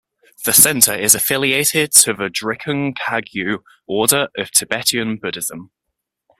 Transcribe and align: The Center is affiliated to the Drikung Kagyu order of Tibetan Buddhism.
The 0.45 0.53
Center 0.53 0.95
is 0.95 1.13
affiliated 1.13 1.91
to 1.91 2.13
the 2.13 2.23
Drikung 2.27 2.95
Kagyu 2.97 3.59
order 3.85 4.29
of 4.35 4.49
Tibetan 4.49 5.17
Buddhism. 5.17 5.69